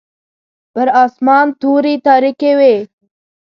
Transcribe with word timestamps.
پر 0.73 0.87
اسمان 1.03 1.47
توري 1.59 1.95
تاریکې 2.07 2.51
وې. 2.59 2.75